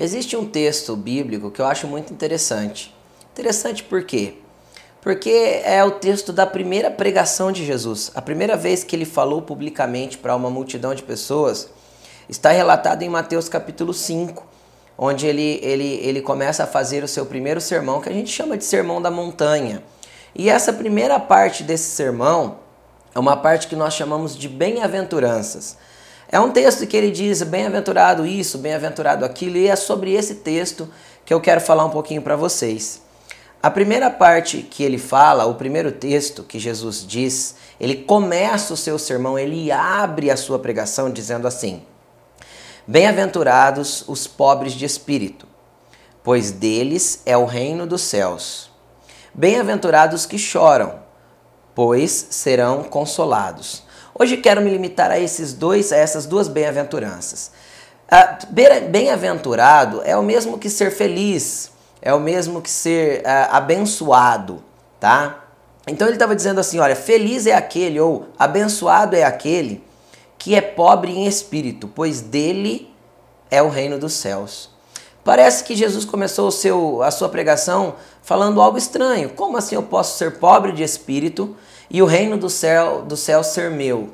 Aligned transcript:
Existe 0.00 0.36
um 0.36 0.46
texto 0.46 0.94
bíblico 0.94 1.50
que 1.50 1.60
eu 1.60 1.66
acho 1.66 1.88
muito 1.88 2.12
interessante. 2.12 2.94
Interessante 3.32 3.82
por 3.82 4.04
quê? 4.04 4.34
Porque 5.00 5.60
é 5.64 5.82
o 5.82 5.90
texto 5.90 6.32
da 6.32 6.46
primeira 6.46 6.88
pregação 6.88 7.50
de 7.50 7.66
Jesus. 7.66 8.12
A 8.14 8.22
primeira 8.22 8.56
vez 8.56 8.84
que 8.84 8.94
ele 8.94 9.04
falou 9.04 9.42
publicamente 9.42 10.16
para 10.16 10.36
uma 10.36 10.50
multidão 10.50 10.94
de 10.94 11.02
pessoas 11.02 11.68
está 12.28 12.52
relatado 12.52 13.02
em 13.02 13.08
Mateus 13.08 13.48
capítulo 13.48 13.92
5, 13.92 14.46
onde 14.96 15.26
ele, 15.26 15.58
ele, 15.64 16.00
ele 16.00 16.22
começa 16.22 16.62
a 16.62 16.66
fazer 16.68 17.02
o 17.02 17.08
seu 17.08 17.26
primeiro 17.26 17.60
sermão, 17.60 18.00
que 18.00 18.08
a 18.08 18.12
gente 18.12 18.30
chama 18.30 18.56
de 18.56 18.64
Sermão 18.64 19.02
da 19.02 19.10
Montanha. 19.10 19.82
E 20.32 20.48
essa 20.48 20.72
primeira 20.72 21.18
parte 21.18 21.64
desse 21.64 21.90
sermão 21.90 22.58
é 23.12 23.18
uma 23.18 23.36
parte 23.36 23.66
que 23.66 23.74
nós 23.74 23.94
chamamos 23.94 24.36
de 24.36 24.48
bem-aventuranças. 24.48 25.76
É 26.30 26.38
um 26.38 26.50
texto 26.50 26.86
que 26.86 26.94
ele 26.94 27.10
diz 27.10 27.42
bem-aventurado 27.42 28.26
isso, 28.26 28.58
bem-aventurado 28.58 29.24
aquilo, 29.24 29.56
e 29.56 29.66
é 29.66 29.74
sobre 29.74 30.12
esse 30.12 30.36
texto 30.36 30.86
que 31.24 31.32
eu 31.32 31.40
quero 31.40 31.60
falar 31.60 31.86
um 31.86 31.90
pouquinho 31.90 32.20
para 32.20 32.36
vocês. 32.36 33.00
A 33.62 33.70
primeira 33.70 34.10
parte 34.10 34.58
que 34.58 34.84
ele 34.84 34.98
fala, 34.98 35.46
o 35.46 35.54
primeiro 35.54 35.90
texto 35.90 36.42
que 36.42 36.58
Jesus 36.58 37.04
diz, 37.06 37.56
ele 37.80 37.96
começa 37.96 38.74
o 38.74 38.76
seu 38.76 38.98
sermão, 38.98 39.38
ele 39.38 39.72
abre 39.72 40.30
a 40.30 40.36
sua 40.36 40.58
pregação 40.58 41.10
dizendo 41.10 41.48
assim: 41.48 41.82
Bem-aventurados 42.86 44.04
os 44.06 44.26
pobres 44.26 44.74
de 44.74 44.84
espírito, 44.84 45.46
pois 46.22 46.50
deles 46.50 47.22
é 47.24 47.38
o 47.38 47.46
reino 47.46 47.86
dos 47.86 48.02
céus. 48.02 48.70
Bem-aventurados 49.32 50.26
que 50.26 50.38
choram, 50.38 51.00
pois 51.74 52.28
serão 52.30 52.84
consolados. 52.84 53.87
Hoje 54.20 54.36
quero 54.36 54.60
me 54.60 54.68
limitar 54.68 55.12
a 55.12 55.18
esses 55.20 55.52
dois, 55.52 55.92
a 55.92 55.96
essas 55.96 56.26
duas 56.26 56.48
bem-aventuranças. 56.48 57.52
Bem-aventurado 58.90 60.02
é 60.04 60.16
o 60.16 60.24
mesmo 60.24 60.58
que 60.58 60.68
ser 60.68 60.90
feliz, 60.90 61.70
é 62.02 62.12
o 62.12 62.18
mesmo 62.18 62.60
que 62.60 62.68
ser 62.68 63.20
uh, 63.20 63.54
abençoado, 63.54 64.64
tá? 64.98 65.44
Então 65.86 66.08
ele 66.08 66.16
estava 66.16 66.34
dizendo 66.34 66.58
assim, 66.58 66.80
olha, 66.80 66.96
feliz 66.96 67.46
é 67.46 67.54
aquele 67.54 68.00
ou 68.00 68.26
abençoado 68.36 69.14
é 69.14 69.22
aquele 69.22 69.84
que 70.36 70.56
é 70.56 70.60
pobre 70.60 71.12
em 71.12 71.26
espírito, 71.26 71.86
pois 71.86 72.20
dele 72.20 72.92
é 73.48 73.62
o 73.62 73.68
reino 73.68 74.00
dos 74.00 74.14
céus. 74.14 74.70
Parece 75.28 75.62
que 75.62 75.76
Jesus 75.76 76.06
começou 76.06 76.50
seu, 76.50 77.02
a 77.02 77.10
sua 77.10 77.28
pregação 77.28 77.96
falando 78.22 78.62
algo 78.62 78.78
estranho. 78.78 79.28
Como 79.28 79.58
assim 79.58 79.74
eu 79.74 79.82
posso 79.82 80.16
ser 80.16 80.38
pobre 80.38 80.72
de 80.72 80.82
espírito 80.82 81.54
e 81.90 82.00
o 82.00 82.06
reino 82.06 82.38
do 82.38 82.48
céu, 82.48 83.02
do 83.02 83.14
céu 83.14 83.44
ser 83.44 83.70
meu. 83.70 84.08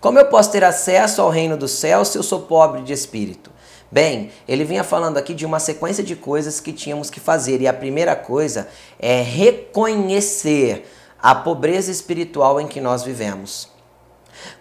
Como 0.00 0.18
eu 0.18 0.24
posso 0.24 0.50
ter 0.50 0.64
acesso 0.64 1.20
ao 1.20 1.28
reino 1.28 1.54
do 1.54 1.68
céu 1.68 2.02
se 2.02 2.16
eu 2.16 2.22
sou 2.22 2.40
pobre 2.40 2.80
de 2.80 2.94
espírito? 2.94 3.50
Bem, 3.92 4.30
ele 4.48 4.64
vinha 4.64 4.82
falando 4.82 5.18
aqui 5.18 5.34
de 5.34 5.44
uma 5.44 5.60
sequência 5.60 6.02
de 6.02 6.16
coisas 6.16 6.60
que 6.60 6.72
tínhamos 6.72 7.10
que 7.10 7.20
fazer, 7.20 7.60
e 7.60 7.68
a 7.68 7.72
primeira 7.74 8.16
coisa 8.16 8.68
é 8.98 9.20
reconhecer 9.20 10.88
a 11.22 11.34
pobreza 11.34 11.90
espiritual 11.90 12.58
em 12.58 12.66
que 12.66 12.80
nós 12.80 13.02
vivemos. 13.02 13.68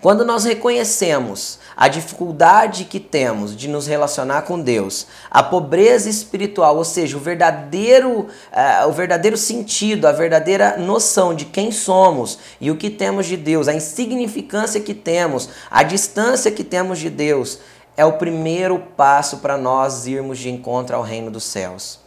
Quando 0.02 0.24
nós 0.24 0.44
reconhecemos 0.46 1.60
a 1.76 1.88
dificuldade 1.88 2.86
que 2.86 3.00
temos 3.00 3.56
de 3.56 3.68
nos 3.68 3.88
relacionar 3.88 4.44
com 4.44 4.60
Deus, 4.60 5.08
a 5.30 5.44
pobreza 5.44 6.10
espiritual, 6.10 6.78
ou 6.78 6.84
seja, 6.84 7.18
o 7.18 7.20
verdadeiro, 7.20 8.22
uh, 8.22 8.88
o 8.88 8.92
verdadeiro 8.92 9.38
sentido, 9.38 10.08
a 10.08 10.12
verdadeira 10.12 10.78
noção 10.78 11.34
de 11.34 11.46
quem 11.46 11.72
somos 11.72 12.40
e 12.62 12.72
o 12.72 12.78
que 12.78 12.90
temos 12.90 13.26
de 13.26 13.38
Deus, 13.38 13.68
a 13.68 13.74
insignificância 13.74 14.82
que 14.82 14.94
temos, 14.94 15.50
a 15.70 15.84
distância 15.84 16.52
que 16.52 16.64
temos 16.64 17.00
de 17.00 17.10
Deus, 17.10 17.60
é 17.96 18.06
o 18.06 18.14
primeiro 18.14 18.80
passo 18.96 19.38
para 19.38 19.58
nós 19.58 20.06
irmos 20.06 20.38
de 20.38 20.50
encontro 20.50 20.96
ao 20.96 21.02
reino 21.02 21.32
dos 21.32 21.44
céus. 21.44 22.07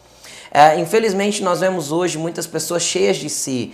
É, 0.53 0.79
infelizmente, 0.79 1.43
nós 1.43 1.61
vemos 1.61 1.93
hoje 1.93 2.19
muitas 2.19 2.47
pessoas 2.47 2.83
cheias 2.83 3.17
de 3.17 3.31
si, 3.31 3.73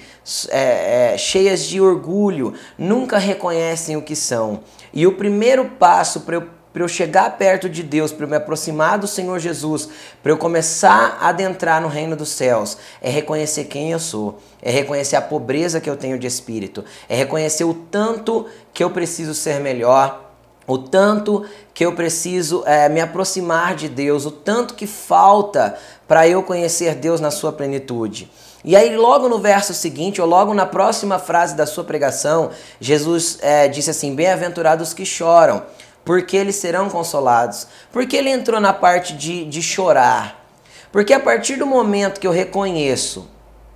é, 0.50 1.14
é, 1.14 1.18
cheias 1.18 1.64
de 1.64 1.80
orgulho, 1.80 2.54
nunca 2.76 3.18
reconhecem 3.18 3.96
o 3.96 4.02
que 4.02 4.14
são. 4.14 4.60
E 4.92 5.06
o 5.06 5.12
primeiro 5.12 5.64
passo 5.78 6.20
para 6.20 6.36
eu 6.36 6.56
para 6.76 6.84
eu 6.84 6.88
chegar 6.88 7.38
perto 7.38 7.70
de 7.70 7.82
Deus, 7.82 8.12
para 8.12 8.26
eu 8.26 8.28
me 8.28 8.36
aproximar 8.36 8.98
do 8.98 9.06
Senhor 9.06 9.38
Jesus, 9.38 9.88
para 10.22 10.30
eu 10.30 10.36
começar 10.36 11.16
a 11.18 11.30
adentrar 11.30 11.80
no 11.80 11.88
reino 11.88 12.14
dos 12.14 12.28
céus, 12.28 12.76
é 13.00 13.08
reconhecer 13.08 13.64
quem 13.64 13.92
eu 13.92 13.98
sou, 13.98 14.38
é 14.60 14.70
reconhecer 14.70 15.16
a 15.16 15.22
pobreza 15.22 15.80
que 15.80 15.88
eu 15.88 15.96
tenho 15.96 16.18
de 16.18 16.26
espírito, 16.26 16.84
é 17.08 17.16
reconhecer 17.16 17.64
o 17.64 17.72
tanto 17.72 18.44
que 18.74 18.84
eu 18.84 18.90
preciso 18.90 19.32
ser 19.32 19.58
melhor, 19.58 20.25
o 20.66 20.78
tanto 20.78 21.44
que 21.72 21.84
eu 21.84 21.92
preciso 21.94 22.62
é, 22.66 22.88
me 22.88 23.00
aproximar 23.00 23.74
de 23.74 23.88
Deus, 23.88 24.26
o 24.26 24.30
tanto 24.30 24.74
que 24.74 24.86
falta 24.86 25.76
para 26.08 26.26
eu 26.26 26.42
conhecer 26.42 26.94
Deus 26.94 27.20
na 27.20 27.30
sua 27.30 27.52
plenitude. 27.52 28.30
E 28.64 28.74
aí, 28.74 28.96
logo 28.96 29.28
no 29.28 29.38
verso 29.38 29.72
seguinte, 29.72 30.20
ou 30.20 30.26
logo 30.26 30.52
na 30.52 30.66
próxima 30.66 31.20
frase 31.20 31.54
da 31.54 31.66
sua 31.66 31.84
pregação, 31.84 32.50
Jesus 32.80 33.38
é, 33.40 33.68
disse 33.68 33.90
assim: 33.90 34.14
Bem-aventurados 34.14 34.92
que 34.92 35.06
choram, 35.06 35.62
porque 36.04 36.36
eles 36.36 36.56
serão 36.56 36.90
consolados. 36.90 37.68
Porque 37.92 38.16
ele 38.16 38.30
entrou 38.30 38.60
na 38.60 38.72
parte 38.72 39.14
de, 39.14 39.44
de 39.44 39.62
chorar. 39.62 40.44
Porque 40.90 41.12
a 41.12 41.20
partir 41.20 41.56
do 41.56 41.66
momento 41.66 42.18
que 42.18 42.26
eu 42.26 42.32
reconheço 42.32 43.28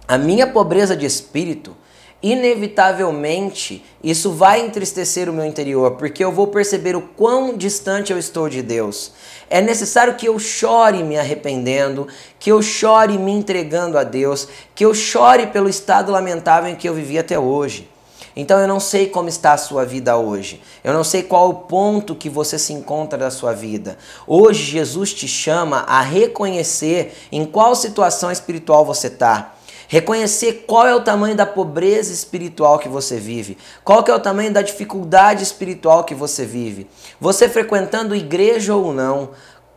a 0.09 0.19
minha 0.19 0.47
pobreza 0.47 0.97
de 0.97 1.07
espírito, 1.07 1.77
inevitavelmente 2.23 3.85
isso 4.03 4.33
vai 4.33 4.61
entristecer 4.61 5.29
o 5.29 5.33
meu 5.33 5.45
interior, 5.45 5.93
porque 5.93 6.25
eu 6.25 6.33
vou 6.33 6.47
perceber 6.47 6.97
o 6.97 7.03
quão 7.03 7.57
distante 7.57 8.13
eu 8.13 8.19
estou 8.19 8.49
de 8.49 8.63
Deus. 8.63 9.13
É 9.49 9.61
necessário 9.61 10.15
que 10.15 10.27
eu 10.27 10.39
chore 10.39 11.03
me 11.03 11.19
arrependendo, 11.19 12.09
que 12.39 12.51
eu 12.51 12.63
chore 12.63 13.19
me 13.19 13.33
entregando 13.33 13.99
a 13.99 14.05
Deus, 14.05 14.49
que 14.75 14.85
eu 14.85 14.95
chore 14.95 15.49
pelo 15.49 15.69
estado 15.69 16.13
lamentável 16.13 16.71
em 16.71 16.77
que 16.77 16.89
eu 16.89 16.95
vivi 16.95 17.19
até 17.19 17.39
hoje. 17.39 17.89
Então 18.37 18.59
eu 18.59 18.69
não 18.69 18.79
sei 18.79 19.09
como 19.09 19.29
está 19.29 19.55
a 19.55 19.59
sua 19.59 19.85
vida 19.85 20.17
hoje. 20.17 20.63
Eu 20.85 20.93
não 20.95 21.03
sei 21.03 21.23
qual 21.23 21.49
o 21.51 21.55
ponto 21.55 22.15
que 22.15 22.31
você 22.31 22.59
se 22.59 22.73
encontra 22.73 23.19
da 23.19 23.31
sua 23.31 23.53
vida. 23.53 23.99
Hoje 24.27 24.63
Jesus 24.63 25.13
te 25.13 25.27
chama 25.27 25.81
a 25.81 26.01
reconhecer 26.01 27.13
em 27.33 27.45
qual 27.45 27.75
situação 27.75 28.31
espiritual 28.31 28.85
você 28.85 29.09
está. 29.09 29.55
Reconhecer 29.93 30.67
qual 30.69 30.87
é 30.87 30.95
o 30.95 31.01
tamanho 31.01 31.35
da 31.35 31.45
pobreza 31.45 32.13
espiritual 32.13 32.79
que 32.79 32.89
você 32.89 33.19
vive, 33.19 33.59
qual 33.83 34.05
que 34.05 34.11
é 34.13 34.15
o 34.15 34.21
tamanho 34.21 34.53
da 34.53 34.63
dificuldade 34.63 35.43
espiritual 35.43 36.05
que 36.05 36.15
você 36.15 36.47
vive. 36.47 36.87
Você 37.21 37.49
frequentando 37.49 38.15
igreja 38.15 38.73
ou 38.73 38.93
não, 38.93 39.31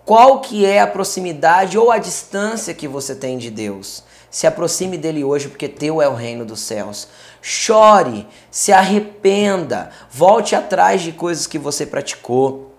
qual 0.05 0.39
que 0.39 0.67
é 0.67 0.79
a 0.79 0.85
proximidade 0.85 1.79
ou 1.79 1.89
a 1.89 1.97
distância 1.97 2.75
que 2.75 2.87
você 2.87 3.15
tem 3.15 3.39
de 3.39 3.49
Deus. 3.49 4.03
Se 4.29 4.45
aproxime 4.45 4.99
dele 4.99 5.23
hoje, 5.23 5.47
porque 5.47 5.67
teu 5.67 5.99
é 5.99 6.07
o 6.07 6.13
reino 6.13 6.45
dos 6.45 6.59
céus. 6.59 7.07
Chore, 7.41 8.27
se 8.51 8.71
arrependa, 8.71 9.89
volte 10.11 10.55
atrás 10.55 11.01
de 11.01 11.11
coisas 11.11 11.47
que 11.47 11.57
você 11.57 11.87
praticou. 11.87 12.72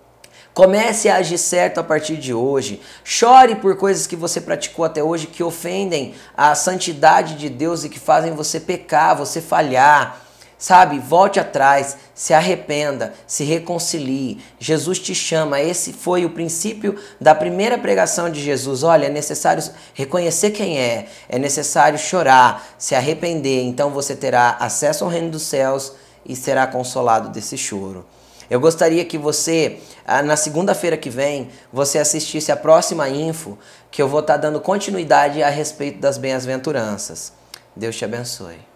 Comece 0.55 1.09
a 1.09 1.17
agir 1.17 1.37
certo 1.37 1.79
a 1.79 1.83
partir 1.83 2.17
de 2.17 2.33
hoje. 2.33 2.81
Chore 3.03 3.57
por 3.57 3.77
coisas 3.77 4.07
que 4.07 4.15
você 4.15 4.41
praticou 4.41 4.85
até 4.85 5.03
hoje 5.03 5.27
que 5.27 5.43
ofendem 5.43 6.15
a 6.37 6.55
santidade 6.55 7.35
de 7.35 7.49
Deus 7.49 7.83
e 7.83 7.89
que 7.89 7.99
fazem 7.99 8.33
você 8.35 8.61
pecar, 8.61 9.17
você 9.17 9.41
falhar. 9.41 10.21
Sabe, 10.57 11.01
volte 11.01 11.41
atrás, 11.41 11.97
se 12.15 12.33
arrependa, 12.33 13.13
se 13.27 13.43
reconcilie. 13.43 14.41
Jesus 14.61 15.01
te 15.01 15.13
chama. 15.13 15.61
Esse 15.61 15.93
foi 15.93 16.25
o 16.25 16.31
princípio 16.31 16.97
da 17.21 17.35
primeira 17.35 17.77
pregação 17.77 18.31
de 18.31 18.41
Jesus. 18.41 18.85
Olha, 18.85 19.07
é 19.07 19.11
necessário 19.11 19.63
reconhecer 19.93 20.53
quem 20.53 20.79
é, 20.79 21.09
é 21.29 21.37
necessário 21.37 21.99
chorar, 21.99 22.65
se 22.79 22.95
arrepender. 22.95 23.65
Então 23.65 23.91
você 23.91 24.15
terá 24.15 24.57
acesso 24.61 25.03
ao 25.03 25.11
reino 25.11 25.31
dos 25.31 25.43
céus 25.43 25.93
e 26.25 26.37
será 26.37 26.65
consolado 26.65 27.31
desse 27.31 27.59
choro. 27.59 28.07
Eu 28.51 28.61
gostaria 28.61 29.05
que 29.05 29.17
você, 29.17 29.79
ah, 30.07 30.23
na 30.23 30.37
segunda-feira 30.37 30.97
que 30.97 31.11
vem, 31.11 31.49
você 31.73 31.99
assistisse 31.99 32.53
a 32.53 32.57
próxima 32.57 33.09
info, 33.09 33.59
que 33.91 34.03
eu 34.03 34.09
vou 34.09 34.21
estar 34.21 34.37
dando 34.37 34.61
continuidade 34.61 35.43
a 35.43 35.49
respeito 35.49 35.99
das 35.99 36.19
bem-aventuranças. 36.19 37.33
Deus 37.77 37.97
te 37.97 38.05
abençoe. 38.05 38.74